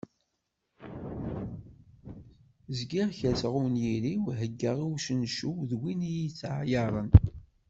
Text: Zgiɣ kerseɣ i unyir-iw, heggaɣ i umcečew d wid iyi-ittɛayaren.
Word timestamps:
Zgiɣ 2.77 3.09
kerseɣ 3.19 3.53
i 3.57 3.59
unyir-iw, 3.65 4.23
heggaɣ 4.39 4.77
i 4.79 4.85
umcečew 4.89 5.57
d 5.69 5.71
wid 5.79 6.01
iyi-ittɛayaren. 6.05 7.09